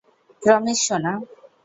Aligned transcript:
Promise, 0.43 0.79
সোনা। 0.87 1.13